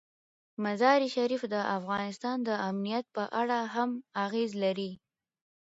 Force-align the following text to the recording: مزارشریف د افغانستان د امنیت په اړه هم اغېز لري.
مزارشریف 0.63 1.41
د 1.53 1.55
افغانستان 1.77 2.37
د 2.47 2.49
امنیت 2.69 3.05
په 3.15 3.23
اړه 3.41 3.59
هم 3.75 3.89
اغېز 4.25 4.51
لري. 4.63 4.91